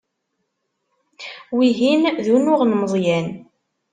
[1.55, 3.27] Wihin d unuɣ n Meẓyan.